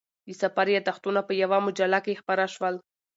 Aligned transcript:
د 0.27 0.29
سفر 0.41 0.67
یادښتونه 0.75 1.21
په 1.27 1.33
یوه 1.43 1.57
مجله 1.67 1.99
کې 2.05 2.19
خپاره 2.21 2.45
شول. 2.53 2.75